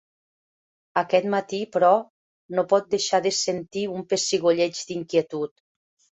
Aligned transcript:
Aquest 1.01 1.27
matí, 1.33 1.59
però, 1.75 1.91
no 2.61 2.65
pot 2.73 2.89
deixar 2.95 3.21
de 3.27 3.33
sentir 3.41 3.85
un 3.99 4.09
pessigolleig 4.15 4.83
d'inquietud. 4.91 5.55